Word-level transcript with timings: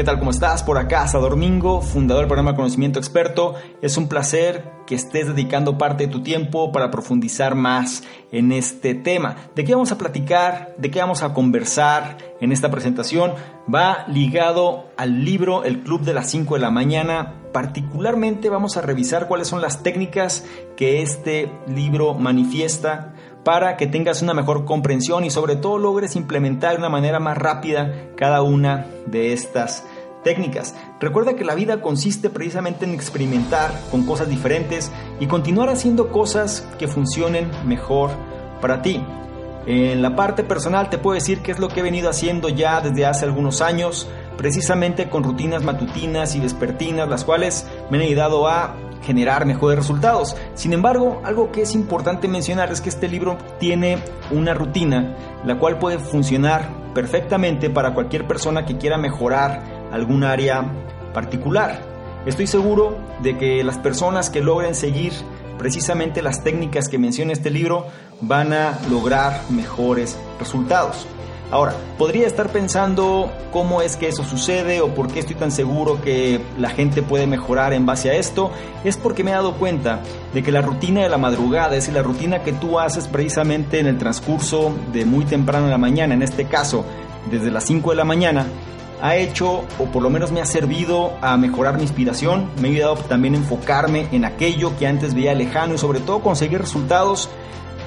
¿Qué 0.00 0.04
tal? 0.04 0.18
¿Cómo 0.18 0.30
estás? 0.30 0.62
Por 0.62 0.78
acá, 0.78 1.04
Domingo, 1.12 1.82
fundador 1.82 2.22
del 2.22 2.28
programa 2.28 2.56
Conocimiento 2.56 2.98
Experto. 2.98 3.56
Es 3.82 3.98
un 3.98 4.08
placer 4.08 4.64
que 4.86 4.94
estés 4.94 5.26
dedicando 5.26 5.76
parte 5.76 6.06
de 6.06 6.10
tu 6.10 6.22
tiempo 6.22 6.72
para 6.72 6.90
profundizar 6.90 7.54
más 7.54 8.02
en 8.32 8.50
este 8.50 8.94
tema. 8.94 9.36
¿De 9.54 9.62
qué 9.62 9.74
vamos 9.74 9.92
a 9.92 9.98
platicar? 9.98 10.74
¿De 10.78 10.90
qué 10.90 11.00
vamos 11.00 11.22
a 11.22 11.34
conversar 11.34 12.16
en 12.40 12.50
esta 12.50 12.70
presentación? 12.70 13.34
Va 13.72 14.06
ligado 14.08 14.86
al 14.96 15.22
libro 15.22 15.64
El 15.64 15.82
Club 15.82 16.00
de 16.00 16.14
las 16.14 16.30
5 16.30 16.54
de 16.54 16.60
la 16.62 16.70
mañana. 16.70 17.34
Particularmente 17.52 18.48
vamos 18.48 18.78
a 18.78 18.80
revisar 18.80 19.28
cuáles 19.28 19.48
son 19.48 19.60
las 19.60 19.82
técnicas 19.82 20.46
que 20.78 21.02
este 21.02 21.52
libro 21.66 22.14
manifiesta 22.14 23.12
para 23.44 23.76
que 23.76 23.86
tengas 23.86 24.22
una 24.22 24.34
mejor 24.34 24.64
comprensión 24.64 25.24
y 25.24 25.30
sobre 25.30 25.56
todo 25.56 25.78
logres 25.78 26.16
implementar 26.16 26.72
de 26.72 26.78
una 26.78 26.88
manera 26.88 27.20
más 27.20 27.38
rápida 27.38 28.08
cada 28.16 28.42
una 28.42 28.86
de 29.06 29.32
estas 29.32 29.84
técnicas. 30.22 30.74
Recuerda 31.00 31.34
que 31.34 31.44
la 31.44 31.54
vida 31.54 31.80
consiste 31.80 32.30
precisamente 32.30 32.84
en 32.84 32.92
experimentar 32.92 33.70
con 33.90 34.04
cosas 34.04 34.28
diferentes 34.28 34.92
y 35.18 35.26
continuar 35.26 35.70
haciendo 35.70 36.08
cosas 36.08 36.68
que 36.78 36.88
funcionen 36.88 37.50
mejor 37.64 38.10
para 38.60 38.82
ti. 38.82 39.02
En 39.66 40.02
la 40.02 40.16
parte 40.16 40.42
personal 40.42 40.90
te 40.90 40.98
puedo 40.98 41.14
decir 41.14 41.40
que 41.42 41.52
es 41.52 41.58
lo 41.58 41.68
que 41.68 41.80
he 41.80 41.82
venido 41.82 42.08
haciendo 42.10 42.48
ya 42.48 42.80
desde 42.80 43.06
hace 43.06 43.24
algunos 43.24 43.60
años, 43.60 44.08
precisamente 44.36 45.08
con 45.08 45.22
rutinas 45.22 45.62
matutinas 45.62 46.34
y 46.34 46.40
vespertinas, 46.40 47.08
las 47.08 47.24
cuales 47.24 47.66
me 47.90 47.98
han 47.98 48.04
ayudado 48.04 48.48
a 48.48 48.74
generar 49.02 49.46
mejores 49.46 49.78
resultados. 49.78 50.36
Sin 50.54 50.72
embargo, 50.72 51.20
algo 51.24 51.50
que 51.52 51.62
es 51.62 51.74
importante 51.74 52.28
mencionar 52.28 52.70
es 52.72 52.80
que 52.80 52.88
este 52.88 53.08
libro 53.08 53.38
tiene 53.58 53.98
una 54.30 54.54
rutina 54.54 55.16
la 55.44 55.58
cual 55.58 55.78
puede 55.78 55.98
funcionar 55.98 56.68
perfectamente 56.94 57.70
para 57.70 57.94
cualquier 57.94 58.26
persona 58.26 58.64
que 58.64 58.76
quiera 58.76 58.98
mejorar 58.98 59.62
algún 59.92 60.24
área 60.24 60.64
particular. 61.14 61.80
Estoy 62.26 62.46
seguro 62.46 62.98
de 63.22 63.38
que 63.38 63.64
las 63.64 63.78
personas 63.78 64.28
que 64.28 64.40
logren 64.40 64.74
seguir 64.74 65.12
precisamente 65.58 66.22
las 66.22 66.42
técnicas 66.42 66.88
que 66.88 66.98
menciona 66.98 67.32
este 67.32 67.50
libro 67.50 67.86
van 68.20 68.52
a 68.52 68.78
lograr 68.90 69.42
mejores 69.50 70.18
resultados. 70.38 71.06
Ahora, 71.50 71.74
podría 71.98 72.28
estar 72.28 72.50
pensando 72.50 73.32
cómo 73.52 73.82
es 73.82 73.96
que 73.96 74.06
eso 74.06 74.22
sucede 74.22 74.80
o 74.80 74.94
por 74.94 75.08
qué 75.08 75.18
estoy 75.18 75.34
tan 75.34 75.50
seguro 75.50 76.00
que 76.00 76.40
la 76.56 76.70
gente 76.70 77.02
puede 77.02 77.26
mejorar 77.26 77.72
en 77.72 77.86
base 77.86 78.08
a 78.08 78.14
esto. 78.14 78.52
Es 78.84 78.96
porque 78.96 79.24
me 79.24 79.32
he 79.32 79.34
dado 79.34 79.54
cuenta 79.54 80.00
de 80.32 80.44
que 80.44 80.52
la 80.52 80.62
rutina 80.62 81.02
de 81.02 81.08
la 81.08 81.18
madrugada, 81.18 81.70
es 81.70 81.84
decir, 81.84 81.94
la 81.94 82.02
rutina 82.02 82.44
que 82.44 82.52
tú 82.52 82.78
haces 82.78 83.08
precisamente 83.08 83.80
en 83.80 83.88
el 83.88 83.98
transcurso 83.98 84.72
de 84.92 85.04
muy 85.04 85.24
temprano 85.24 85.64
en 85.64 85.72
la 85.72 85.78
mañana, 85.78 86.14
en 86.14 86.22
este 86.22 86.44
caso 86.44 86.84
desde 87.30 87.50
las 87.50 87.64
5 87.64 87.90
de 87.90 87.96
la 87.96 88.04
mañana, 88.04 88.46
ha 89.02 89.16
hecho 89.16 89.64
o 89.78 89.84
por 89.92 90.02
lo 90.02 90.10
menos 90.10 90.30
me 90.30 90.40
ha 90.40 90.46
servido 90.46 91.14
a 91.20 91.36
mejorar 91.36 91.76
mi 91.76 91.82
inspiración, 91.82 92.48
me 92.60 92.68
ha 92.68 92.70
ayudado 92.70 92.94
también 92.96 93.34
a 93.34 93.38
enfocarme 93.38 94.06
en 94.12 94.24
aquello 94.24 94.76
que 94.78 94.86
antes 94.86 95.14
veía 95.14 95.34
lejano 95.34 95.74
y 95.74 95.78
sobre 95.78 96.00
todo 96.00 96.20
conseguir 96.20 96.60
resultados 96.60 97.28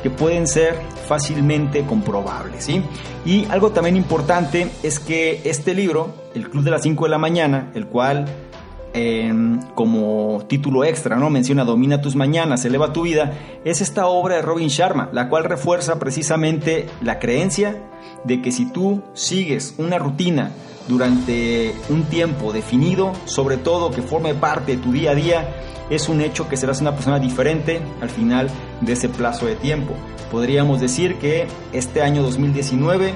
que 0.04 0.10
pueden 0.10 0.46
ser 0.46 0.76
fácilmente 1.08 1.86
comprobables. 1.86 2.66
¿sí? 2.66 2.84
Y 3.26 3.46
algo 3.46 3.72
también 3.72 3.96
importante 3.96 4.70
es 4.84 5.00
que 5.00 5.42
este 5.46 5.74
libro, 5.74 6.14
El 6.36 6.50
Club 6.50 6.64
de 6.64 6.72
las 6.72 6.84
5 6.84 7.06
de 7.06 7.10
la 7.10 7.18
mañana, 7.18 7.72
el 7.74 7.88
cual 7.88 8.26
em, 8.94 9.60
como 9.74 10.44
título 10.48 10.84
extra, 10.84 11.16
¿no? 11.16 11.30
Menciona 11.30 11.64
Domina 11.64 12.02
tus 12.02 12.16
mañanas, 12.16 12.64
eleva 12.66 12.94
tu 12.94 13.04
vida, 13.04 13.34
es 13.64 13.82
esta 13.82 14.06
obra 14.06 14.36
de 14.36 14.42
Robin 14.44 14.68
Sharma, 14.68 15.10
la 15.14 15.30
cual 15.30 15.46
refuerza 15.46 15.98
precisamente 15.98 16.88
la 17.02 17.18
creencia 17.18 17.82
de 18.26 18.42
que 18.42 18.52
si 18.52 18.72
tú 18.72 19.02
sigues 19.14 19.74
una 19.78 19.98
rutina 19.98 20.52
durante 20.88 21.76
un 21.90 22.04
tiempo 22.04 22.52
definido, 22.52 23.14
sobre 23.26 23.58
todo 23.58 23.92
que 23.92 24.02
forme 24.02 24.34
parte 24.34 24.76
de 24.76 24.82
tu 24.82 24.92
día 24.92 25.12
a 25.12 25.16
día, 25.16 25.56
es 25.90 26.10
un 26.10 26.22
hecho 26.22 26.48
que 26.48 26.58
serás 26.58 26.82
una 26.82 26.94
persona 26.94 27.20
diferente 27.20 27.82
al 28.02 28.10
final 28.10 28.50
de 28.82 28.94
ese 28.94 29.10
plazo 29.10 29.46
de 29.46 29.56
tiempo. 29.56 29.94
Podríamos 30.32 30.82
decir 30.82 31.16
que 31.20 31.48
este 31.72 32.02
año 32.02 32.24
2019, 32.24 33.14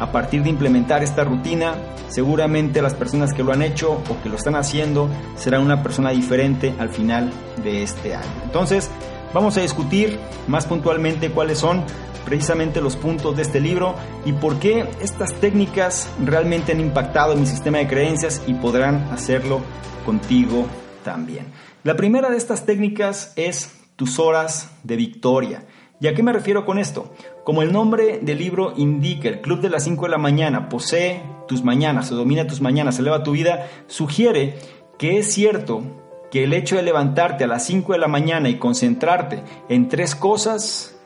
a 0.00 0.12
partir 0.12 0.42
de 0.42 0.50
implementar 0.50 1.02
esta 1.02 1.24
rutina, 1.24 1.74
seguramente 2.08 2.82
las 2.82 2.94
personas 2.94 3.32
que 3.32 3.42
lo 3.42 3.52
han 3.52 3.62
hecho 3.62 3.92
o 3.92 4.22
que 4.22 4.28
lo 4.28 4.36
están 4.36 4.56
haciendo 4.56 5.08
serán 5.36 5.62
una 5.62 5.82
persona 5.82 6.10
diferente 6.10 6.74
al 6.78 6.88
final 6.88 7.32
de 7.62 7.82
este 7.82 8.14
año. 8.14 8.42
Entonces, 8.44 8.90
vamos 9.34 9.56
a 9.58 9.60
discutir 9.60 10.18
más 10.46 10.64
puntualmente 10.64 11.30
cuáles 11.30 11.58
son 11.58 11.82
precisamente 12.24 12.80
los 12.80 12.96
puntos 12.96 13.36
de 13.36 13.42
este 13.42 13.60
libro 13.60 13.96
y 14.24 14.32
por 14.32 14.58
qué 14.58 14.88
estas 15.02 15.34
técnicas 15.34 16.08
realmente 16.24 16.72
han 16.72 16.80
impactado 16.80 17.34
en 17.34 17.40
mi 17.40 17.46
sistema 17.46 17.78
de 17.78 17.88
creencias 17.88 18.42
y 18.46 18.54
podrán 18.54 19.08
hacerlo 19.12 19.60
contigo 20.06 20.66
también. 21.02 21.46
La 21.82 21.96
primera 21.96 22.30
de 22.30 22.38
estas 22.38 22.64
técnicas 22.64 23.34
es 23.36 23.74
tus 23.96 24.18
horas 24.18 24.70
de 24.84 24.96
victoria. 24.96 25.66
¿Y 26.00 26.06
a 26.06 26.14
qué 26.14 26.22
me 26.22 26.32
refiero 26.32 26.64
con 26.64 26.78
esto? 26.78 27.12
Como 27.44 27.62
el 27.62 27.72
nombre 27.72 28.20
del 28.22 28.38
libro 28.38 28.72
indica, 28.76 29.28
el 29.28 29.40
Club 29.40 29.60
de 29.60 29.70
las 29.70 29.84
5 29.84 30.06
de 30.06 30.10
la 30.10 30.18
mañana 30.18 30.68
posee 30.68 31.22
tus 31.46 31.62
mañanas 31.62 32.10
o 32.10 32.16
domina 32.16 32.46
tus 32.46 32.60
mañanas, 32.60 32.98
eleva 32.98 33.22
tu 33.22 33.32
vida, 33.32 33.68
sugiere 33.86 34.58
que 34.98 35.18
es 35.18 35.32
cierto 35.32 36.03
que 36.34 36.42
el 36.42 36.52
hecho 36.52 36.74
de 36.74 36.82
levantarte 36.82 37.44
a 37.44 37.46
las 37.46 37.64
5 37.64 37.92
de 37.92 37.98
la 38.00 38.08
mañana 38.08 38.48
y 38.48 38.58
concentrarte 38.58 39.44
en 39.68 39.88
tres 39.88 40.16
cosas 40.16 40.96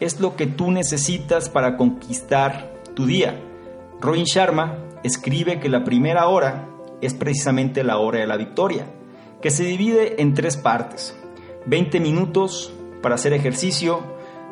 es 0.00 0.18
lo 0.18 0.34
que 0.34 0.48
tú 0.48 0.72
necesitas 0.72 1.48
para 1.48 1.76
conquistar 1.76 2.74
tu 2.96 3.06
día. 3.06 3.40
Robin 4.00 4.24
Sharma 4.24 4.74
escribe 5.04 5.60
que 5.60 5.68
la 5.68 5.84
primera 5.84 6.26
hora 6.26 6.66
es 7.00 7.14
precisamente 7.14 7.84
la 7.84 7.98
hora 7.98 8.18
de 8.18 8.26
la 8.26 8.36
victoria 8.36 8.86
que 9.40 9.52
se 9.52 9.62
divide 9.62 10.20
en 10.20 10.34
tres 10.34 10.56
partes. 10.56 11.16
20 11.66 12.00
minutos 12.00 12.72
para 13.02 13.14
hacer 13.14 13.32
ejercicio, 13.32 14.00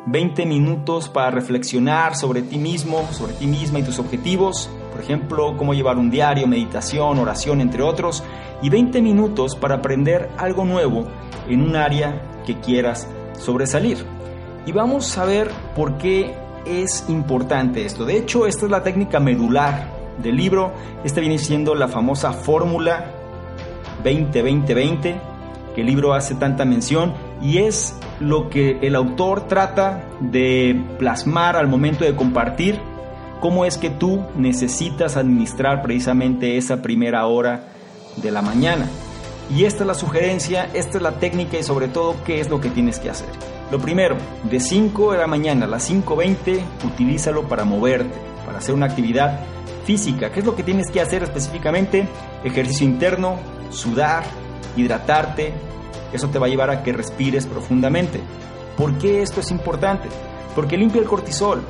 20 0.05 0.45
minutos 0.45 1.09
para 1.09 1.29
reflexionar 1.29 2.15
sobre 2.15 2.41
ti 2.41 2.57
mismo, 2.57 3.05
sobre 3.11 3.33
ti 3.33 3.47
misma 3.47 3.79
y 3.79 3.83
tus 3.83 3.99
objetivos, 3.99 4.69
por 4.99 5.05
ejemplo, 5.05 5.55
cómo 5.55 5.73
llevar 5.73 5.97
un 5.97 6.11
diario, 6.11 6.45
meditación, 6.45 7.19
oración, 7.19 7.61
entre 7.61 7.81
otros, 7.81 8.21
y 8.61 8.69
20 8.69 9.01
minutos 9.01 9.55
para 9.55 9.75
aprender 9.75 10.29
algo 10.37 10.65
nuevo 10.65 11.05
en 11.47 11.61
un 11.61 11.77
área 11.77 12.21
que 12.45 12.59
quieras 12.59 13.07
sobresalir. 13.31 14.05
Y 14.65 14.73
vamos 14.73 15.17
a 15.17 15.23
ver 15.23 15.49
por 15.73 15.97
qué 15.97 16.35
es 16.65 17.05
importante 17.07 17.85
esto. 17.85 18.03
De 18.03 18.17
hecho, 18.17 18.45
esta 18.45 18.65
es 18.65 18.71
la 18.71 18.83
técnica 18.83 19.21
medular 19.21 19.89
del 20.21 20.35
libro. 20.35 20.73
Esta 21.05 21.21
viene 21.21 21.37
siendo 21.37 21.75
la 21.75 21.87
famosa 21.87 22.33
fórmula 22.33 23.13
20-20-20, 24.03 25.15
que 25.75 25.79
el 25.79 25.87
libro 25.87 26.13
hace 26.13 26.35
tanta 26.35 26.65
mención, 26.65 27.13
y 27.41 27.59
es 27.59 27.97
lo 28.19 28.49
que 28.49 28.79
el 28.81 28.95
autor 28.95 29.47
trata 29.47 30.03
de 30.19 30.77
plasmar 30.97 31.55
al 31.55 31.69
momento 31.69 32.03
de 32.03 32.17
compartir 32.17 32.88
cómo 33.39 33.65
es 33.65 33.77
que 33.77 33.89
tú 33.89 34.23
necesitas 34.35 35.17
administrar 35.17 35.81
precisamente 35.81 36.57
esa 36.57 36.81
primera 36.81 37.25
hora 37.25 37.63
de 38.17 38.31
la 38.31 38.41
mañana. 38.41 38.87
Y 39.55 39.65
esta 39.65 39.83
es 39.83 39.87
la 39.87 39.93
sugerencia, 39.93 40.69
esta 40.73 40.97
es 40.97 41.03
la 41.03 41.13
técnica 41.13 41.57
y 41.57 41.63
sobre 41.63 41.87
todo 41.87 42.15
qué 42.23 42.39
es 42.39 42.49
lo 42.49 42.61
que 42.61 42.69
tienes 42.69 42.99
que 42.99 43.09
hacer. 43.09 43.29
Lo 43.71 43.79
primero, 43.79 44.15
de 44.43 44.59
5 44.59 45.13
de 45.13 45.17
la 45.17 45.27
mañana 45.27 45.65
a 45.65 45.69
las 45.69 45.89
5.20, 45.89 46.59
utilízalo 46.85 47.47
para 47.47 47.65
moverte, 47.65 48.15
para 48.45 48.59
hacer 48.59 48.75
una 48.75 48.87
actividad 48.87 49.39
física. 49.85 50.31
¿Qué 50.31 50.41
es 50.41 50.45
lo 50.45 50.55
que 50.55 50.63
tienes 50.63 50.91
que 50.91 51.01
hacer 51.01 51.23
específicamente? 51.23 52.07
Ejercicio 52.43 52.85
interno, 52.85 53.37
sudar, 53.71 54.23
hidratarte, 54.75 55.53
eso 56.13 56.29
te 56.29 56.39
va 56.39 56.47
a 56.47 56.49
llevar 56.49 56.69
a 56.69 56.83
que 56.83 56.93
respires 56.93 57.45
profundamente. 57.45 58.19
¿Por 58.77 58.97
qué 58.97 59.21
esto 59.21 59.39
es 59.39 59.51
importante? 59.51 60.09
Porque 60.55 60.77
limpia 60.77 61.01
el 61.01 61.07
cortisol, 61.07 61.61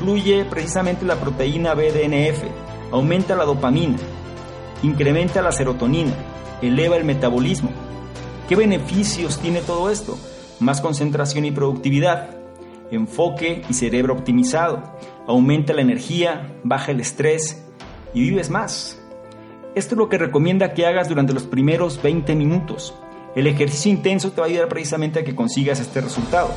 fluye 0.00 0.46
precisamente 0.46 1.04
la 1.04 1.16
proteína 1.16 1.74
BDNF, 1.74 2.42
aumenta 2.90 3.36
la 3.36 3.44
dopamina, 3.44 3.98
incrementa 4.82 5.42
la 5.42 5.52
serotonina, 5.52 6.14
eleva 6.62 6.96
el 6.96 7.04
metabolismo. 7.04 7.70
¿Qué 8.48 8.56
beneficios 8.56 9.38
tiene 9.38 9.60
todo 9.60 9.90
esto? 9.90 10.18
Más 10.58 10.80
concentración 10.80 11.44
y 11.44 11.50
productividad, 11.50 12.30
enfoque 12.90 13.62
y 13.68 13.74
cerebro 13.74 14.14
optimizado, 14.14 14.82
aumenta 15.26 15.74
la 15.74 15.82
energía, 15.82 16.56
baja 16.64 16.92
el 16.92 17.00
estrés 17.00 17.62
y 18.14 18.22
vives 18.22 18.48
más. 18.48 18.98
Esto 19.74 19.94
es 19.94 19.98
lo 19.98 20.08
que 20.08 20.16
recomienda 20.16 20.72
que 20.72 20.86
hagas 20.86 21.10
durante 21.10 21.34
los 21.34 21.44
primeros 21.44 22.02
20 22.02 22.34
minutos. 22.36 22.94
El 23.36 23.46
ejercicio 23.46 23.92
intenso 23.92 24.32
te 24.32 24.40
va 24.40 24.46
a 24.46 24.50
ayudar 24.50 24.68
precisamente 24.68 25.20
a 25.20 25.24
que 25.24 25.36
consigas 25.36 25.78
este 25.78 26.00
resultado. 26.00 26.50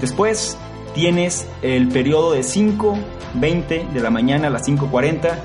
Después 0.00 0.56
tienes 0.98 1.46
el 1.62 1.86
periodo 1.86 2.32
de 2.32 2.42
5, 2.42 2.98
20 3.34 3.86
de 3.94 4.00
la 4.00 4.10
mañana 4.10 4.48
a 4.48 4.50
las 4.50 4.66
5.40, 4.66 5.38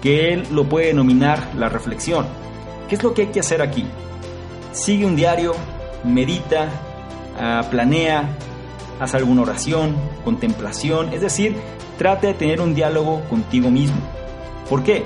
que 0.00 0.32
él 0.32 0.44
lo 0.50 0.64
puede 0.70 0.86
denominar 0.86 1.50
la 1.54 1.68
reflexión. 1.68 2.24
¿Qué 2.88 2.94
es 2.94 3.02
lo 3.02 3.12
que 3.12 3.22
hay 3.22 3.28
que 3.28 3.40
hacer 3.40 3.60
aquí? 3.60 3.84
Sigue 4.72 5.04
un 5.04 5.14
diario, 5.14 5.54
medita, 6.02 6.70
ah, 7.38 7.66
planea, 7.70 8.30
haz 8.98 9.14
alguna 9.14 9.42
oración, 9.42 9.94
contemplación, 10.24 11.12
es 11.12 11.20
decir, 11.20 11.56
trata 11.98 12.28
de 12.28 12.34
tener 12.34 12.62
un 12.62 12.74
diálogo 12.74 13.20
contigo 13.28 13.70
mismo. 13.70 14.00
¿Por 14.70 14.82
qué? 14.82 15.04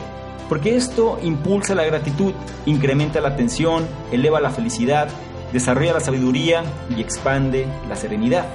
porque 0.49 0.75
esto 0.75 1.17
impulsa 1.23 1.77
la 1.77 1.85
gratitud, 1.85 2.33
incrementa 2.67 3.21
la 3.21 3.29
atención, 3.29 3.87
eleva 4.11 4.41
la 4.41 4.51
felicidad, 4.51 5.09
desarrolla 5.53 5.93
la 5.93 6.01
sabiduría 6.01 6.65
y 6.97 7.01
expande 7.01 7.69
la 7.89 7.95
serenidad. 7.95 8.47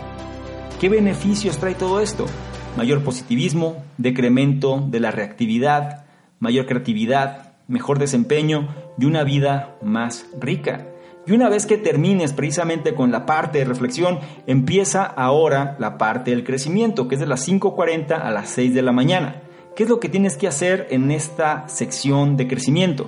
¿Qué 0.79 0.89
beneficios 0.89 1.57
trae 1.57 1.73
todo 1.73 2.01
esto? 2.01 2.25
Mayor 2.75 3.01
positivismo, 3.01 3.85
decremento 3.97 4.83
de 4.85 4.99
la 4.99 5.09
reactividad, 5.09 6.05
mayor 6.39 6.65
creatividad, 6.65 7.53
mejor 7.69 7.97
desempeño 7.97 8.67
y 8.99 9.05
una 9.05 9.23
vida 9.23 9.77
más 9.81 10.25
rica. 10.37 10.85
Y 11.25 11.31
una 11.31 11.47
vez 11.47 11.65
que 11.65 11.77
termines 11.77 12.33
precisamente 12.33 12.93
con 12.93 13.09
la 13.13 13.25
parte 13.25 13.59
de 13.59 13.65
reflexión, 13.65 14.19
empieza 14.47 15.05
ahora 15.05 15.77
la 15.79 15.97
parte 15.97 16.31
del 16.31 16.43
crecimiento, 16.43 17.07
que 17.07 17.15
es 17.15 17.21
de 17.21 17.27
las 17.27 17.47
5.40 17.47 18.11
a 18.11 18.29
las 18.31 18.49
6 18.49 18.73
de 18.73 18.81
la 18.81 18.91
mañana. 18.91 19.41
¿Qué 19.77 19.83
es 19.83 19.89
lo 19.89 20.01
que 20.01 20.09
tienes 20.09 20.35
que 20.35 20.49
hacer 20.49 20.87
en 20.91 21.09
esta 21.09 21.69
sección 21.69 22.35
de 22.35 22.49
crecimiento? 22.49 23.07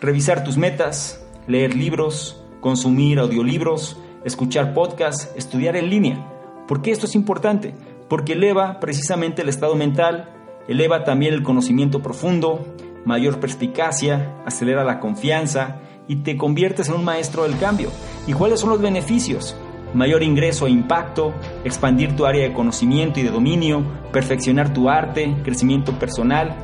Revisar 0.00 0.42
tus 0.42 0.56
metas, 0.56 1.24
leer 1.46 1.76
libros, 1.76 2.42
consumir 2.60 3.20
audiolibros, 3.20 3.96
escuchar 4.24 4.74
podcasts, 4.74 5.30
estudiar 5.36 5.76
en 5.76 5.88
línea. 5.88 6.39
¿Por 6.70 6.82
qué 6.82 6.92
esto 6.92 7.06
es 7.06 7.16
importante? 7.16 7.74
Porque 8.08 8.34
eleva 8.34 8.78
precisamente 8.78 9.42
el 9.42 9.48
estado 9.48 9.74
mental, 9.74 10.30
eleva 10.68 11.02
también 11.02 11.34
el 11.34 11.42
conocimiento 11.42 12.00
profundo, 12.00 12.64
mayor 13.04 13.40
perspicacia, 13.40 14.36
acelera 14.46 14.84
la 14.84 15.00
confianza, 15.00 15.80
y 16.06 16.22
te 16.22 16.36
conviertes 16.36 16.88
en 16.88 16.94
un 16.94 17.04
maestro 17.04 17.42
del 17.42 17.58
cambio. 17.58 17.90
¿Y 18.28 18.34
cuáles 18.34 18.60
son 18.60 18.70
los 18.70 18.80
beneficios? 18.80 19.56
Mayor 19.94 20.22
ingreso 20.22 20.68
e 20.68 20.70
impacto, 20.70 21.34
expandir 21.64 22.14
tu 22.14 22.24
área 22.24 22.44
de 22.44 22.52
conocimiento 22.52 23.18
y 23.18 23.24
de 23.24 23.32
dominio, 23.32 23.82
perfeccionar 24.12 24.72
tu 24.72 24.88
arte, 24.88 25.38
crecimiento 25.42 25.98
personal 25.98 26.54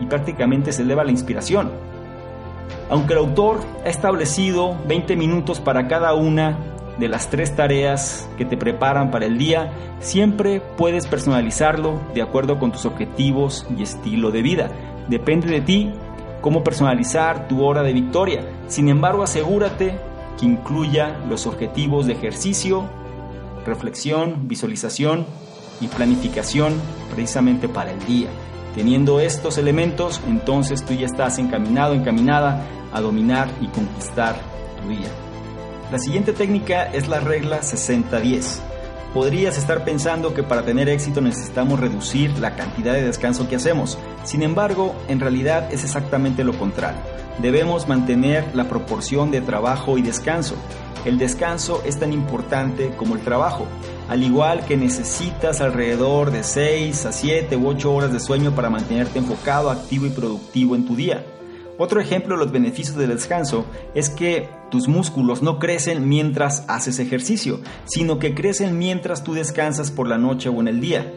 y 0.00 0.06
prácticamente 0.06 0.72
se 0.72 0.82
eleva 0.82 1.04
la 1.04 1.12
inspiración. 1.12 1.70
Aunque 2.90 3.12
el 3.12 3.20
autor 3.20 3.60
ha 3.84 3.88
establecido 3.88 4.76
20 4.88 5.14
minutos 5.14 5.60
para 5.60 5.86
cada 5.86 6.14
una 6.14 6.58
de 6.98 7.08
las 7.08 7.30
tres 7.30 7.56
tareas 7.56 8.28
que 8.36 8.44
te 8.44 8.56
preparan 8.56 9.10
para 9.10 9.26
el 9.26 9.38
día, 9.38 9.72
siempre 10.00 10.60
puedes 10.76 11.06
personalizarlo 11.06 12.00
de 12.14 12.22
acuerdo 12.22 12.58
con 12.58 12.72
tus 12.72 12.86
objetivos 12.86 13.66
y 13.76 13.82
estilo 13.82 14.30
de 14.30 14.42
vida. 14.42 14.70
Depende 15.08 15.48
de 15.48 15.60
ti 15.60 15.92
cómo 16.40 16.62
personalizar 16.62 17.48
tu 17.48 17.64
hora 17.64 17.82
de 17.82 17.92
victoria. 17.92 18.44
Sin 18.68 18.88
embargo, 18.88 19.22
asegúrate 19.22 19.98
que 20.38 20.46
incluya 20.46 21.16
los 21.28 21.46
objetivos 21.46 22.06
de 22.06 22.12
ejercicio, 22.12 22.84
reflexión, 23.64 24.48
visualización 24.48 25.24
y 25.80 25.86
planificación 25.86 26.74
precisamente 27.14 27.68
para 27.68 27.92
el 27.92 28.04
día. 28.06 28.28
Teniendo 28.74 29.20
estos 29.20 29.58
elementos, 29.58 30.20
entonces 30.26 30.84
tú 30.84 30.94
ya 30.94 31.06
estás 31.06 31.38
encaminado, 31.38 31.94
encaminada 31.94 32.64
a 32.92 33.00
dominar 33.00 33.48
y 33.60 33.66
conquistar 33.66 34.36
tu 34.80 34.88
día. 34.88 35.31
La 35.92 35.98
siguiente 35.98 36.32
técnica 36.32 36.84
es 36.84 37.06
la 37.06 37.20
regla 37.20 37.60
60-10. 37.60 38.60
Podrías 39.12 39.58
estar 39.58 39.84
pensando 39.84 40.32
que 40.32 40.42
para 40.42 40.62
tener 40.62 40.88
éxito 40.88 41.20
necesitamos 41.20 41.78
reducir 41.78 42.38
la 42.38 42.56
cantidad 42.56 42.94
de 42.94 43.02
descanso 43.02 43.46
que 43.46 43.56
hacemos. 43.56 43.98
Sin 44.24 44.42
embargo, 44.42 44.94
en 45.08 45.20
realidad 45.20 45.70
es 45.70 45.84
exactamente 45.84 46.44
lo 46.44 46.54
contrario. 46.54 46.98
Debemos 47.42 47.88
mantener 47.88 48.42
la 48.54 48.70
proporción 48.70 49.30
de 49.30 49.42
trabajo 49.42 49.98
y 49.98 50.02
descanso. 50.02 50.54
El 51.04 51.18
descanso 51.18 51.82
es 51.84 51.98
tan 51.98 52.14
importante 52.14 52.94
como 52.96 53.14
el 53.14 53.20
trabajo, 53.20 53.66
al 54.08 54.22
igual 54.22 54.64
que 54.64 54.78
necesitas 54.78 55.60
alrededor 55.60 56.30
de 56.30 56.42
6 56.42 57.04
a 57.04 57.12
7 57.12 57.54
u 57.54 57.68
8 57.68 57.92
horas 57.92 58.12
de 58.14 58.20
sueño 58.20 58.54
para 58.54 58.70
mantenerte 58.70 59.18
enfocado, 59.18 59.70
activo 59.70 60.06
y 60.06 60.10
productivo 60.10 60.74
en 60.74 60.86
tu 60.86 60.96
día. 60.96 61.22
Otro 61.82 62.00
ejemplo 62.00 62.36
de 62.36 62.44
los 62.44 62.52
beneficios 62.52 62.96
del 62.96 63.08
descanso 63.08 63.66
es 63.92 64.08
que 64.08 64.48
tus 64.70 64.86
músculos 64.86 65.42
no 65.42 65.58
crecen 65.58 66.08
mientras 66.08 66.64
haces 66.68 67.00
ejercicio, 67.00 67.58
sino 67.86 68.20
que 68.20 68.36
crecen 68.36 68.78
mientras 68.78 69.24
tú 69.24 69.34
descansas 69.34 69.90
por 69.90 70.06
la 70.06 70.16
noche 70.16 70.48
o 70.48 70.60
en 70.60 70.68
el 70.68 70.80
día. 70.80 71.12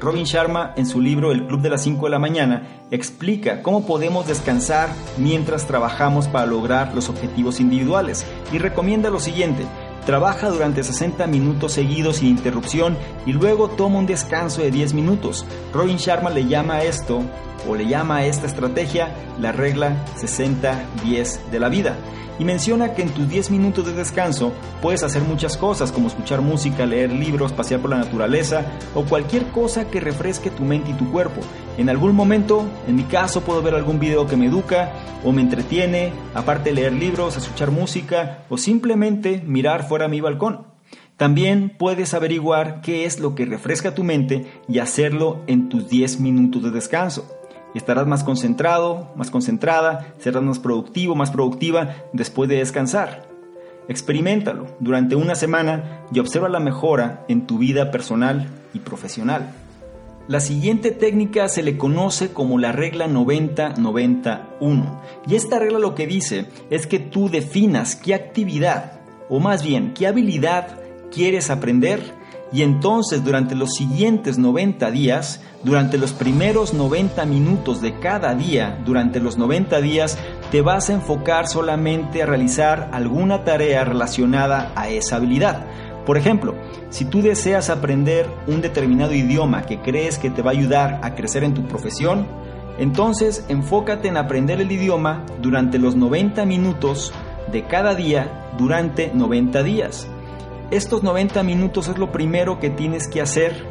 Robin 0.00 0.24
Sharma 0.24 0.74
en 0.76 0.86
su 0.86 1.00
libro 1.00 1.30
El 1.30 1.46
Club 1.46 1.60
de 1.60 1.70
las 1.70 1.84
5 1.84 2.06
de 2.06 2.10
la 2.10 2.18
mañana 2.18 2.82
explica 2.90 3.62
cómo 3.62 3.86
podemos 3.86 4.26
descansar 4.26 4.88
mientras 5.16 5.68
trabajamos 5.68 6.26
para 6.26 6.46
lograr 6.46 6.92
los 6.92 7.08
objetivos 7.08 7.60
individuales 7.60 8.26
y 8.52 8.58
recomienda 8.58 9.10
lo 9.10 9.20
siguiente, 9.20 9.64
Trabaja 10.06 10.48
durante 10.48 10.82
60 10.82 11.26
minutos 11.26 11.72
seguidos 11.72 12.16
sin 12.16 12.28
interrupción 12.28 12.96
y 13.26 13.32
luego 13.32 13.68
toma 13.68 13.98
un 13.98 14.06
descanso 14.06 14.62
de 14.62 14.70
10 14.70 14.94
minutos. 14.94 15.44
Robin 15.74 15.98
Sharma 15.98 16.30
le 16.30 16.46
llama 16.46 16.76
a 16.76 16.84
esto, 16.84 17.22
o 17.68 17.74
le 17.74 17.86
llama 17.86 18.16
a 18.16 18.26
esta 18.26 18.46
estrategia, 18.46 19.14
la 19.40 19.52
regla 19.52 20.04
60-10 20.16 21.50
de 21.50 21.60
la 21.60 21.68
vida 21.68 21.96
y 22.40 22.44
menciona 22.44 22.94
que 22.94 23.02
en 23.02 23.10
tus 23.10 23.28
10 23.28 23.50
minutos 23.50 23.84
de 23.84 23.92
descanso 23.92 24.54
puedes 24.80 25.02
hacer 25.02 25.22
muchas 25.22 25.58
cosas 25.58 25.92
como 25.92 26.08
escuchar 26.08 26.40
música, 26.40 26.86
leer 26.86 27.12
libros, 27.12 27.52
pasear 27.52 27.80
por 27.80 27.90
la 27.90 27.98
naturaleza 27.98 28.64
o 28.94 29.04
cualquier 29.04 29.48
cosa 29.48 29.90
que 29.90 30.00
refresque 30.00 30.50
tu 30.50 30.64
mente 30.64 30.90
y 30.90 30.94
tu 30.94 31.12
cuerpo. 31.12 31.42
En 31.76 31.90
algún 31.90 32.14
momento, 32.14 32.66
en 32.88 32.96
mi 32.96 33.04
caso, 33.04 33.42
puedo 33.42 33.60
ver 33.60 33.74
algún 33.74 34.00
video 34.00 34.26
que 34.26 34.36
me 34.36 34.46
educa 34.46 34.90
o 35.22 35.32
me 35.32 35.42
entretiene, 35.42 36.14
aparte 36.32 36.70
de 36.70 36.76
leer 36.76 36.94
libros, 36.94 37.36
escuchar 37.36 37.70
música 37.70 38.44
o 38.48 38.56
simplemente 38.56 39.42
mirar 39.46 39.86
fuera 39.86 40.08
mi 40.08 40.22
balcón. 40.22 40.66
También 41.18 41.76
puedes 41.78 42.14
averiguar 42.14 42.80
qué 42.80 43.04
es 43.04 43.20
lo 43.20 43.34
que 43.34 43.44
refresca 43.44 43.94
tu 43.94 44.02
mente 44.02 44.46
y 44.66 44.78
hacerlo 44.78 45.42
en 45.46 45.68
tus 45.68 45.90
10 45.90 46.20
minutos 46.20 46.62
de 46.62 46.70
descanso 46.70 47.39
estarás 47.78 48.06
más 48.06 48.24
concentrado, 48.24 49.10
más 49.16 49.30
concentrada, 49.30 50.14
serás 50.18 50.42
más 50.42 50.58
productivo, 50.58 51.14
más 51.14 51.30
productiva 51.30 51.94
después 52.12 52.48
de 52.48 52.56
descansar. 52.56 53.28
Experimentalo 53.88 54.66
durante 54.78 55.16
una 55.16 55.34
semana 55.34 56.02
y 56.12 56.18
observa 56.20 56.48
la 56.48 56.60
mejora 56.60 57.24
en 57.28 57.46
tu 57.46 57.58
vida 57.58 57.90
personal 57.90 58.48
y 58.72 58.78
profesional. 58.80 59.52
La 60.28 60.38
siguiente 60.38 60.92
técnica 60.92 61.48
se 61.48 61.62
le 61.64 61.76
conoce 61.76 62.32
como 62.32 62.58
la 62.58 62.70
regla 62.70 63.08
90-91 63.08 65.00
y 65.26 65.34
esta 65.34 65.58
regla 65.58 65.80
lo 65.80 65.96
que 65.96 66.06
dice 66.06 66.46
es 66.70 66.86
que 66.86 67.00
tú 67.00 67.28
definas 67.28 67.96
qué 67.96 68.14
actividad 68.14 69.00
o 69.28 69.40
más 69.40 69.64
bien 69.64 69.92
qué 69.92 70.06
habilidad 70.06 70.78
quieres 71.10 71.50
aprender 71.50 72.19
y 72.52 72.62
entonces 72.62 73.24
durante 73.24 73.54
los 73.54 73.74
siguientes 73.74 74.38
90 74.38 74.90
días, 74.90 75.40
durante 75.62 75.98
los 75.98 76.12
primeros 76.12 76.74
90 76.74 77.24
minutos 77.26 77.80
de 77.80 77.98
cada 77.98 78.34
día, 78.34 78.80
durante 78.84 79.20
los 79.20 79.38
90 79.38 79.80
días, 79.80 80.18
te 80.50 80.62
vas 80.62 80.90
a 80.90 80.94
enfocar 80.94 81.46
solamente 81.46 82.22
a 82.22 82.26
realizar 82.26 82.90
alguna 82.92 83.44
tarea 83.44 83.84
relacionada 83.84 84.72
a 84.74 84.88
esa 84.88 85.16
habilidad. 85.16 85.64
Por 86.04 86.16
ejemplo, 86.16 86.54
si 86.88 87.04
tú 87.04 87.22
deseas 87.22 87.70
aprender 87.70 88.26
un 88.48 88.60
determinado 88.60 89.14
idioma 89.14 89.62
que 89.62 89.80
crees 89.80 90.18
que 90.18 90.30
te 90.30 90.42
va 90.42 90.50
a 90.50 90.54
ayudar 90.54 91.00
a 91.02 91.14
crecer 91.14 91.44
en 91.44 91.54
tu 91.54 91.68
profesión, 91.68 92.26
entonces 92.78 93.44
enfócate 93.48 94.08
en 94.08 94.16
aprender 94.16 94.60
el 94.60 94.72
idioma 94.72 95.24
durante 95.40 95.78
los 95.78 95.94
90 95.94 96.46
minutos 96.46 97.12
de 97.52 97.64
cada 97.64 97.94
día 97.94 98.50
durante 98.58 99.12
90 99.14 99.62
días. 99.62 100.08
Estos 100.70 101.02
90 101.02 101.42
minutos 101.42 101.88
es 101.88 101.98
lo 101.98 102.12
primero 102.12 102.60
que 102.60 102.70
tienes 102.70 103.08
que 103.08 103.20
hacer 103.20 103.66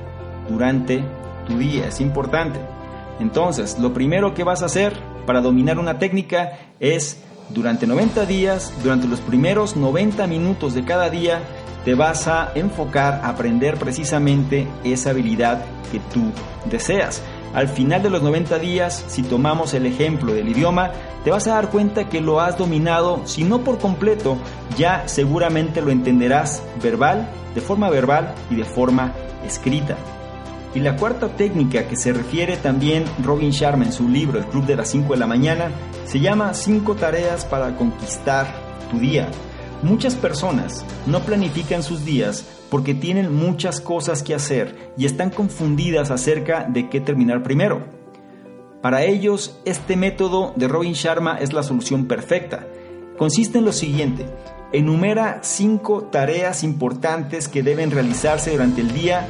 durante 0.49 1.01
tu 1.47 1.57
día, 1.57 1.87
es 1.87 2.01
importante. 2.01 2.59
Entonces, 3.21 3.79
lo 3.79 3.93
primero 3.93 4.33
que 4.33 4.43
vas 4.43 4.63
a 4.63 4.65
hacer 4.65 4.97
para 5.25 5.39
dominar 5.39 5.79
una 5.79 5.97
técnica 5.97 6.59
es 6.81 7.21
durante 7.49 7.87
90 7.87 8.25
días, 8.25 8.73
durante 8.83 9.07
los 9.07 9.21
primeros 9.21 9.77
90 9.77 10.27
minutos 10.27 10.73
de 10.73 10.83
cada 10.83 11.09
día, 11.09 11.39
te 11.85 11.95
vas 11.95 12.27
a 12.27 12.51
enfocar 12.53 13.21
a 13.23 13.29
aprender 13.29 13.77
precisamente 13.77 14.67
esa 14.83 15.11
habilidad 15.11 15.63
que 15.93 15.99
tú 16.13 16.33
deseas. 16.69 17.23
Al 17.53 17.67
final 17.67 18.03
de 18.03 18.11
los 18.11 18.21
90 18.21 18.59
días, 18.59 19.03
si 19.07 19.23
tomamos 19.23 19.73
el 19.73 19.85
ejemplo 19.87 20.33
del 20.33 20.49
idioma, 20.49 20.91
te 21.23 21.31
vas 21.31 21.47
a 21.47 21.55
dar 21.55 21.69
cuenta 21.69 22.07
que 22.07 22.21
lo 22.21 22.39
has 22.39 22.57
dominado, 22.57 23.21
si 23.25 23.43
no 23.43 23.63
por 23.63 23.79
completo, 23.79 24.37
ya 24.77 25.07
seguramente 25.07 25.81
lo 25.81 25.89
entenderás 25.89 26.63
verbal, 26.81 27.27
de 27.55 27.61
forma 27.61 27.89
verbal 27.89 28.35
y 28.51 28.55
de 28.55 28.65
forma 28.65 29.13
escrita. 29.45 29.97
Y 30.75 30.81
la 30.81 30.95
cuarta 30.95 31.29
técnica 31.29 31.87
que 31.87 31.95
se 31.95 32.13
refiere 32.13 32.55
también 32.55 33.05
Robin 33.23 33.49
Sharma 33.49 33.85
en 33.85 33.93
su 33.93 34.07
libro 34.07 34.37
El 34.37 34.45
Club 34.45 34.65
de 34.67 34.75
las 34.75 34.89
5 34.89 35.13
de 35.13 35.19
la 35.19 35.25
mañana 35.25 35.71
se 36.05 36.19
llama 36.19 36.53
5 36.53 36.95
tareas 36.95 37.45
para 37.45 37.75
conquistar 37.75 38.45
tu 38.91 38.99
día. 38.99 39.29
Muchas 39.81 40.15
personas 40.15 40.83
no 41.05 41.21
planifican 41.21 41.83
sus 41.83 42.03
días 42.03 42.45
porque 42.69 42.93
tienen 42.93 43.33
muchas 43.33 43.79
cosas 43.79 44.23
que 44.23 44.35
hacer 44.35 44.93
y 44.97 45.05
están 45.05 45.29
confundidas 45.29 46.11
acerca 46.11 46.65
de 46.69 46.89
qué 46.89 46.99
terminar 46.99 47.43
primero. 47.43 47.81
Para 48.81 49.03
ellos, 49.03 49.57
este 49.63 49.95
método 49.95 50.53
de 50.57 50.67
Robin 50.67 50.93
Sharma 50.93 51.37
es 51.37 51.53
la 51.53 51.63
solución 51.63 52.07
perfecta. 52.07 52.67
Consiste 53.17 53.59
en 53.59 53.65
lo 53.65 53.71
siguiente, 53.71 54.25
enumera 54.73 55.39
cinco 55.43 56.03
tareas 56.03 56.63
importantes 56.63 57.47
que 57.47 57.63
deben 57.63 57.91
realizarse 57.91 58.51
durante 58.51 58.81
el 58.81 58.93
día 58.93 59.27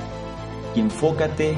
y 0.75 0.79
enfócate 0.79 1.55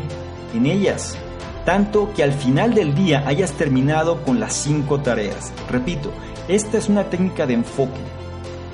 en 0.54 0.66
ellas. 0.66 1.18
tanto 1.66 2.12
que 2.16 2.24
al 2.24 2.34
final 2.34 2.74
del 2.74 2.96
día 2.96 3.24
hayas 3.28 3.52
terminado 3.52 4.24
con 4.24 4.40
las 4.40 4.54
cinco 4.54 5.02
tareas. 5.02 5.54
Repito, 5.70 6.12
esta 6.48 6.78
es 6.78 6.90
una 6.90 7.10
técnica 7.10 7.46
de 7.46 7.54
enfoque. 7.54 8.00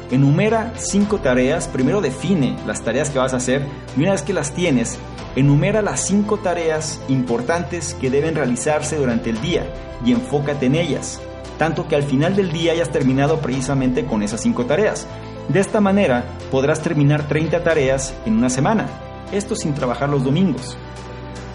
Enumera 0.09 0.73
cinco 0.77 1.19
tareas, 1.19 1.67
primero 1.67 1.99
define 1.99 2.55
las 2.65 2.81
tareas 2.81 3.09
que 3.09 3.19
vas 3.19 3.33
a 3.33 3.37
hacer 3.37 3.65
y 3.97 4.01
una 4.01 4.13
vez 4.13 4.21
que 4.21 4.31
las 4.31 4.53
tienes, 4.53 4.97
enumera 5.35 5.81
las 5.81 5.99
cinco 5.99 6.37
tareas 6.37 7.01
importantes 7.09 7.93
que 7.93 8.09
deben 8.09 8.33
realizarse 8.33 8.95
durante 8.95 9.29
el 9.29 9.41
día 9.41 9.67
y 10.05 10.13
enfócate 10.13 10.67
en 10.67 10.75
ellas, 10.75 11.19
tanto 11.57 11.89
que 11.89 11.97
al 11.97 12.03
final 12.03 12.37
del 12.37 12.53
día 12.53 12.71
hayas 12.71 12.89
terminado 12.89 13.39
precisamente 13.39 14.05
con 14.05 14.23
esas 14.23 14.41
cinco 14.41 14.65
tareas. 14.65 15.07
De 15.49 15.59
esta 15.59 15.81
manera 15.81 16.23
podrás 16.51 16.81
terminar 16.81 17.27
30 17.27 17.63
tareas 17.63 18.13
en 18.25 18.37
una 18.37 18.49
semana, 18.49 18.87
esto 19.33 19.55
sin 19.55 19.73
trabajar 19.73 20.07
los 20.07 20.23
domingos. 20.23 20.77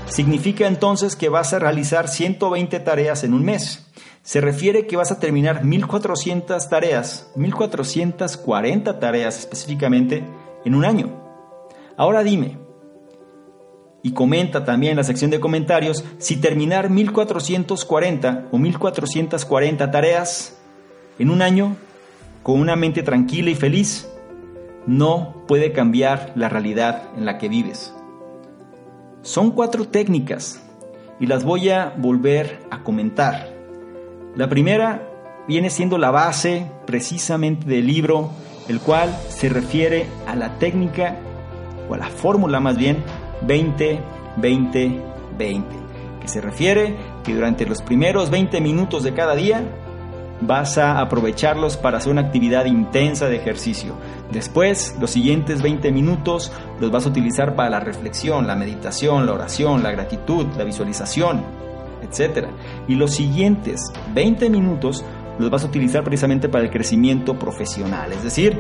Significa 0.07 0.67
entonces 0.67 1.17
que 1.17 1.31
vas 1.31 1.55
a 1.55 1.59
realizar 1.59 2.07
120 2.07 2.81
tareas 2.81 3.25
en 3.25 3.33
un 3.33 3.47
mes. 3.47 3.83
Se 4.23 4.41
refiere 4.41 4.87
que 4.87 4.97
vas 4.97 5.11
a 5.11 5.19
terminar 5.19 5.65
1400 5.65 6.69
tareas, 6.69 7.31
1440 7.35 9.01
tareas 9.01 9.39
específicamente, 9.39 10.25
en 10.65 10.75
un 10.77 10.85
año. 10.85 11.11
Ahora 11.97 12.23
dime, 12.23 12.59
y 14.03 14.13
comenta 14.13 14.65
también 14.65 14.93
en 14.93 14.97
la 14.99 15.05
sección 15.05 15.31
de 15.31 15.41
comentarios 15.41 16.05
si 16.19 16.37
terminar 16.37 16.89
1440 16.91 18.49
o 18.51 18.59
1440 18.59 19.91
tareas 19.91 20.59
en 21.19 21.31
un 21.31 21.43
año 21.43 21.77
con 22.43 22.61
una 22.61 22.77
mente 22.77 23.03
tranquila 23.03 23.51
y 23.51 23.55
feliz 23.55 24.09
no 24.87 25.45
puede 25.47 25.73
cambiar 25.73 26.33
la 26.35 26.49
realidad 26.49 27.11
en 27.17 27.25
la 27.25 27.39
que 27.39 27.49
vives. 27.49 27.95
Son 29.23 29.53
cuatro 29.53 29.87
técnicas 29.87 30.61
y 31.21 31.27
las 31.27 31.45
voy 31.45 31.71
a 31.71 31.95
volver 31.97 32.61
a 32.71 32.83
comentar. 32.83 33.52
La 34.35 34.49
primera 34.49 35.11
viene 35.47 35.69
siendo 35.69 35.99
la 35.99 36.11
base 36.11 36.67
precisamente 36.87 37.67
del 37.67 37.87
libro, 37.87 38.31
el 38.67 38.81
cual 38.81 39.15
se 39.29 39.51
refiere 39.51 40.07
a 40.27 40.35
la 40.35 40.59
técnica 40.59 41.19
o 41.87 41.95
a 41.95 41.99
la 41.99 42.07
fórmula 42.07 42.59
más 42.59 42.79
bien 42.79 43.05
20-20-20, 43.47 45.65
que 46.23 46.29
se 46.29 46.41
refiere 46.41 46.97
que 47.23 47.35
durante 47.35 47.67
los 47.67 47.83
primeros 47.83 48.31
20 48.31 48.63
minutos 48.63 49.03
de 49.03 49.13
cada 49.13 49.35
día 49.35 49.65
vas 50.41 50.79
a 50.79 51.01
aprovecharlos 51.01 51.77
para 51.77 51.99
hacer 51.99 52.11
una 52.11 52.23
actividad 52.23 52.65
intensa 52.65 53.29
de 53.29 53.37
ejercicio. 53.37 53.97
Después, 54.33 54.97
los 54.99 55.11
siguientes 55.11 55.61
20 55.61 55.93
minutos 55.93 56.51
los 56.81 56.91
vas 56.91 57.05
a 57.05 57.11
utilizar 57.11 57.55
para 57.55 57.69
la 57.69 57.81
reflexión, 57.81 58.47
la 58.47 58.57
meditación, 58.57 59.27
la 59.27 59.33
oración, 59.33 59.83
la 59.83 59.91
gratitud, 59.91 60.47
la 60.57 60.65
visualización, 60.65 61.61
etc. 62.13 62.49
Y 62.89 62.95
los 62.95 63.13
siguientes 63.13 63.93
20 64.15 64.51
minutos 64.51 65.05
los 65.39 65.51
vas 65.51 65.65
a 65.65 65.67
utilizar 65.67 66.05
precisamente 66.05 66.49
para 66.49 66.65
el 66.65 66.71
crecimiento 66.71 67.39
profesional, 67.39 68.13
es 68.13 68.23
decir, 68.23 68.59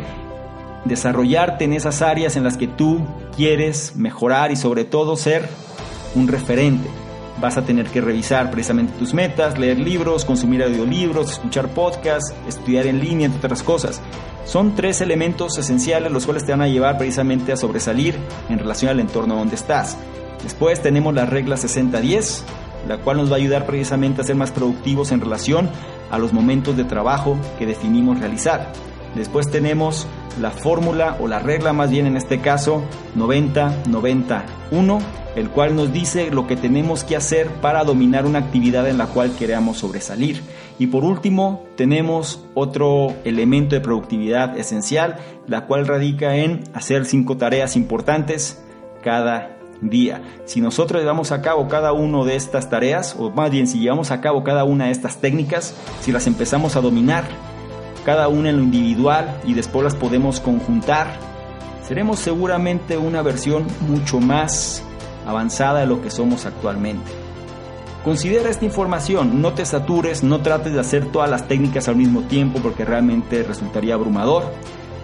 desarrollarte 0.85 1.65
en 1.65 1.75
esas 1.75 2.03
áreas 2.03 2.37
en 2.37 2.45
las 2.45 2.57
que 2.57 2.67
tú 2.67 3.01
quieres 3.37 3.95
mejorar 3.95 4.51
y 4.51 4.57
sobre 4.57 4.85
todo 4.85 5.17
ser 5.17 5.49
un 6.15 6.29
referente 6.29 6.89
vas 7.43 7.57
a 7.57 7.63
tener 7.63 7.87
que 7.87 8.01
revisar 8.01 8.51
precisamente 8.51 8.93
tus 8.99 9.13
metas, 9.13 9.59
leer 9.59 9.79
libros, 9.79 10.25
consumir 10.25 10.63
audiolibros, 10.63 11.33
escuchar 11.33 11.69
podcasts, 11.69 12.33
estudiar 12.47 12.87
en 12.87 13.01
línea, 13.01 13.27
entre 13.27 13.39
otras 13.39 13.63
cosas. 13.63 14.01
Son 14.45 14.75
tres 14.75 15.01
elementos 15.01 15.59
esenciales 15.59 16.13
los 16.13 16.25
cuales 16.25 16.45
te 16.45 16.53
van 16.53 16.63
a 16.63 16.69
llevar 16.69 16.99
precisamente 16.99 17.53
a 17.53 17.57
sobresalir 17.57 18.17
en 18.49 18.59
relación 18.59 18.91
al 18.91 19.01
entorno 19.01 19.35
donde 19.35 19.57
estás. 19.57 19.99
Después 20.43 20.81
tenemos 20.81 21.15
la 21.15 21.27
regla 21.27 21.57
60-10, 21.57 22.43
la 22.89 22.99
cual 22.99 23.17
nos 23.17 23.31
va 23.31 23.35
a 23.35 23.39
ayudar 23.39 23.67
precisamente 23.67 24.21
a 24.21 24.25
ser 24.25 24.37
más 24.37 24.51
productivos 24.51 25.13
en 25.13 25.21
relación 25.21 25.71
a 26.11 26.19
los 26.19 26.33
momentos 26.33 26.77
de 26.77 26.85
trabajo 26.85 27.37
que 27.59 27.67
definimos 27.67 28.19
realizar. 28.19 28.73
Después 29.15 29.51
tenemos 29.51 30.07
la 30.41 30.51
fórmula 30.51 31.17
o 31.21 31.29
la 31.29 31.39
regla 31.39 31.73
más 31.73 31.91
bien 31.91 32.07
en 32.07 32.17
este 32.17 32.41
caso 32.41 32.83
90-91 33.17 35.01
el 35.37 35.49
cual 35.49 35.75
nos 35.77 35.93
dice 35.93 36.31
lo 36.31 36.47
que 36.47 36.57
tenemos 36.57 37.05
que 37.05 37.17
hacer 37.17 37.49
para 37.49 37.85
dominar 37.85 38.27
una 38.27 38.39
actividad 38.39 38.89
en 38.89 38.99
la 38.99 39.07
cual 39.07 39.35
queramos 39.37 39.79
sobresalir. 39.79 40.43
Y 40.79 40.89
por 40.89 41.05
último, 41.05 41.65
tenemos 41.77 42.45
otro 42.55 43.15
elemento 43.25 43.75
de 43.75 43.81
productividad 43.81 44.59
esencial, 44.59 45.17
la 45.47 45.67
cual 45.67 45.87
radica 45.87 46.37
en 46.37 46.65
hacer 46.75 47.07
cinco 47.07 47.37
tareas 47.37 47.77
importantes 47.77 48.63
cada 49.03 49.57
día. 49.83 50.23
Si 50.45 50.61
nosotros 50.61 51.03
llevamos 51.03 51.33
a 51.33 51.43
cabo 51.43 51.69
cada 51.69 51.93
una 51.93 52.25
de 52.25 52.37
estas 52.37 52.71
tareas, 52.71 53.17
o 53.19 53.31
más 53.31 53.51
bien 53.51 53.67
si 53.67 53.81
llevamos 53.81 54.11
a 54.11 54.21
cabo 54.21 54.45
cada 54.45 54.65
una 54.65 54.87
de 54.87 54.93
estas 54.93 55.19
técnicas, 55.19 55.75
si 56.01 56.13
las 56.13 56.27
empezamos 56.27 56.77
a 56.77 56.81
dominar, 56.81 57.25
cada 58.05 58.29
una 58.29 58.51
en 58.51 58.57
lo 58.57 58.63
individual 58.65 59.41
y 59.45 59.55
después 59.55 59.85
las 59.85 59.95
podemos 59.95 60.41
conjuntar, 60.41 61.09
seremos 61.87 62.19
seguramente 62.19 62.97
una 62.97 63.23
versión 63.23 63.67
mucho 63.89 64.21
más 64.21 64.83
avanzada 65.27 65.81
de 65.81 65.87
lo 65.87 66.03
que 66.03 66.11
somos 66.11 66.47
actualmente. 66.47 67.11
Considera 68.05 68.51
esta 68.51 68.65
información, 68.65 69.41
no 69.41 69.53
te 69.53 69.65
satures, 69.65 70.25
no 70.25 70.41
trates 70.41 70.73
de 70.73 70.81
hacer 70.81 71.07
todas 71.13 71.31
las 71.31 71.47
técnicas 71.47 71.87
al 71.87 71.95
mismo 71.95 72.23
tiempo 72.23 72.59
porque 72.61 72.85
realmente 72.85 73.45
resultaría 73.45 73.95
abrumador. 73.95 74.43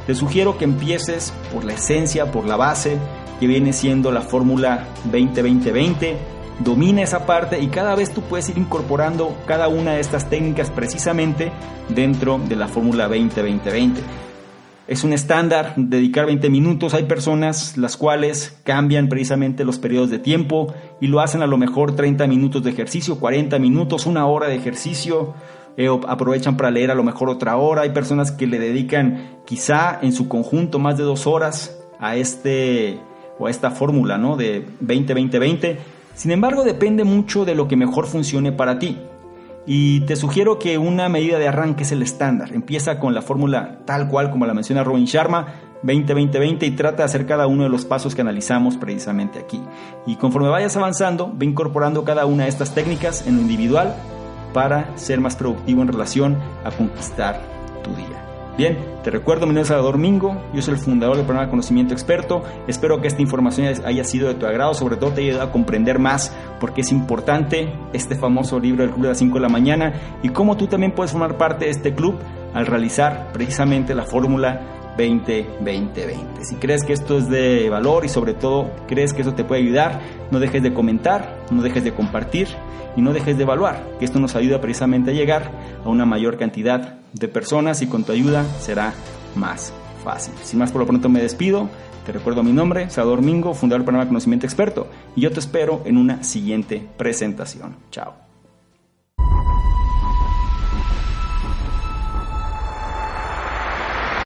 Te 0.06 0.16
sugiero 0.16 0.58
que 0.58 0.64
empieces 0.64 1.32
por 1.52 1.64
la 1.64 1.74
esencia, 1.74 2.32
por 2.32 2.44
la 2.44 2.56
base, 2.56 2.98
que 3.38 3.46
viene 3.46 3.72
siendo 3.72 4.12
la 4.12 4.22
fórmula 4.22 4.86
20-20-20. 5.10 6.14
Domina 6.60 7.02
esa 7.02 7.24
parte 7.24 7.60
y 7.60 7.68
cada 7.68 7.94
vez 7.94 8.12
tú 8.12 8.22
puedes 8.22 8.48
ir 8.48 8.58
incorporando 8.58 9.36
cada 9.46 9.68
una 9.68 9.92
de 9.92 10.00
estas 10.00 10.28
técnicas 10.28 10.70
precisamente 10.70 11.52
dentro 11.88 12.40
de 12.48 12.56
la 12.56 12.68
fórmula 12.68 13.08
20-20-20 13.08 13.94
es 14.88 15.04
un 15.04 15.12
estándar 15.12 15.74
dedicar 15.76 16.24
20 16.24 16.48
minutos. 16.48 16.94
Hay 16.94 17.04
personas 17.04 17.76
las 17.76 17.98
cuales 17.98 18.58
cambian 18.64 19.08
precisamente 19.08 19.64
los 19.64 19.78
periodos 19.78 20.08
de 20.08 20.18
tiempo 20.18 20.74
y 20.98 21.08
lo 21.08 21.20
hacen 21.20 21.42
a 21.42 21.46
lo 21.46 21.58
mejor 21.58 21.94
30 21.94 22.26
minutos 22.26 22.64
de 22.64 22.70
ejercicio, 22.70 23.20
40 23.20 23.58
minutos, 23.58 24.06
una 24.06 24.26
hora 24.26 24.48
de 24.48 24.56
ejercicio. 24.56 25.34
Eh, 25.76 25.88
aprovechan 26.08 26.56
para 26.56 26.70
leer 26.70 26.90
a 26.90 26.94
lo 26.94 27.04
mejor 27.04 27.28
otra 27.28 27.58
hora. 27.58 27.82
Hay 27.82 27.90
personas 27.90 28.32
que 28.32 28.46
le 28.46 28.58
dedican 28.58 29.40
quizá 29.44 29.98
en 30.00 30.12
su 30.12 30.26
conjunto 30.26 30.78
más 30.78 30.96
de 30.96 31.04
dos 31.04 31.26
horas 31.26 31.78
a 32.00 32.16
este 32.16 32.98
o 33.38 33.46
a 33.46 33.50
esta 33.50 33.70
fórmula 33.70 34.18
¿no? 34.18 34.36
de 34.36 34.66
20-20-20. 34.84 35.76
Sin 36.14 36.30
embargo, 36.30 36.64
depende 36.64 37.04
mucho 37.04 37.44
de 37.44 37.54
lo 37.54 37.68
que 37.68 37.76
mejor 37.76 38.06
funcione 38.06 38.52
para 38.52 38.78
ti. 38.78 38.98
Y 39.66 40.00
te 40.00 40.16
sugiero 40.16 40.58
que 40.58 40.78
una 40.78 41.08
medida 41.08 41.38
de 41.38 41.46
arranque 41.46 41.82
es 41.82 41.92
el 41.92 42.02
estándar. 42.02 42.52
Empieza 42.54 42.98
con 42.98 43.14
la 43.14 43.22
fórmula 43.22 43.80
tal 43.84 44.08
cual 44.08 44.30
como 44.30 44.46
la 44.46 44.54
menciona 44.54 44.82
Robin 44.82 45.04
Sharma, 45.04 45.46
20-20-20 45.82 46.66
y 46.66 46.70
trata 46.72 46.98
de 46.98 47.02
hacer 47.04 47.26
cada 47.26 47.46
uno 47.46 47.64
de 47.64 47.68
los 47.68 47.84
pasos 47.84 48.14
que 48.14 48.22
analizamos 48.22 48.76
precisamente 48.76 49.38
aquí. 49.38 49.60
Y 50.06 50.16
conforme 50.16 50.48
vayas 50.48 50.76
avanzando, 50.76 51.30
ve 51.34 51.46
incorporando 51.46 52.04
cada 52.04 52.26
una 52.26 52.44
de 52.44 52.48
estas 52.48 52.74
técnicas 52.74 53.26
en 53.26 53.36
lo 53.36 53.42
individual 53.42 53.94
para 54.52 54.96
ser 54.96 55.20
más 55.20 55.36
productivo 55.36 55.82
en 55.82 55.88
relación 55.88 56.38
a 56.64 56.70
conquistar 56.70 57.40
tu 57.84 57.90
día. 57.94 58.27
Bien, 58.58 58.76
te 59.04 59.12
recuerdo, 59.12 59.42
mi 59.42 59.50
nombre 59.50 59.62
es 59.62 59.68
Salvador 59.68 59.98
Mingo, 59.98 60.42
yo 60.52 60.62
soy 60.62 60.74
el 60.74 60.80
fundador 60.80 61.16
del 61.16 61.24
programa 61.24 61.48
Conocimiento 61.48 61.94
Experto. 61.94 62.42
Espero 62.66 63.00
que 63.00 63.06
esta 63.06 63.22
información 63.22 63.72
haya 63.84 64.02
sido 64.02 64.26
de 64.26 64.34
tu 64.34 64.46
agrado, 64.46 64.74
sobre 64.74 64.96
todo 64.96 65.12
te 65.12 65.20
ayudado 65.20 65.44
a 65.44 65.52
comprender 65.52 66.00
más 66.00 66.36
por 66.58 66.74
qué 66.74 66.80
es 66.80 66.90
importante 66.90 67.72
este 67.92 68.16
famoso 68.16 68.58
libro 68.58 68.82
del 68.82 68.90
Club 68.90 69.02
de 69.02 69.08
las 69.10 69.18
5 69.18 69.34
de 69.36 69.40
la 69.40 69.48
mañana 69.48 69.92
y 70.24 70.30
cómo 70.30 70.56
tú 70.56 70.66
también 70.66 70.90
puedes 70.90 71.12
formar 71.12 71.38
parte 71.38 71.66
de 71.66 71.70
este 71.70 71.94
club 71.94 72.16
al 72.52 72.66
realizar 72.66 73.30
precisamente 73.32 73.94
la 73.94 74.02
fórmula 74.02 74.60
20-20-20. 74.98 76.42
Si 76.42 76.56
crees 76.56 76.82
que 76.82 76.94
esto 76.94 77.16
es 77.16 77.28
de 77.28 77.70
valor 77.70 78.06
y 78.06 78.08
sobre 78.08 78.34
todo 78.34 78.72
crees 78.88 79.14
que 79.14 79.22
eso 79.22 79.34
te 79.34 79.44
puede 79.44 79.62
ayudar, 79.62 80.00
no 80.32 80.40
dejes 80.40 80.64
de 80.64 80.74
comentar, 80.74 81.36
no 81.52 81.62
dejes 81.62 81.84
de 81.84 81.94
compartir 81.94 82.48
y 82.96 83.02
no 83.02 83.12
dejes 83.12 83.36
de 83.36 83.44
evaluar, 83.44 83.86
que 84.00 84.04
esto 84.04 84.18
nos 84.18 84.34
ayuda 84.34 84.60
precisamente 84.60 85.12
a 85.12 85.14
llegar 85.14 85.52
a 85.84 85.88
una 85.88 86.04
mayor 86.04 86.38
cantidad 86.38 86.97
de 87.12 87.28
personas 87.28 87.82
y 87.82 87.86
con 87.86 88.04
tu 88.04 88.12
ayuda 88.12 88.44
será 88.60 88.94
más 89.34 89.72
fácil. 90.04 90.34
Sin 90.42 90.58
más 90.58 90.72
por 90.72 90.80
lo 90.80 90.86
pronto 90.86 91.08
me 91.08 91.20
despido. 91.20 91.68
Te 92.06 92.12
recuerdo 92.12 92.42
mi 92.42 92.52
nombre, 92.52 92.88
Salvador 92.88 93.20
Mingo, 93.20 93.52
fundador 93.52 93.80
del 93.80 93.84
programa 93.84 94.08
Conocimiento 94.08 94.46
Experto, 94.46 94.88
y 95.14 95.20
yo 95.20 95.30
te 95.30 95.40
espero 95.40 95.82
en 95.84 95.98
una 95.98 96.24
siguiente 96.24 96.86
presentación. 96.96 97.76
Chao. 97.90 98.27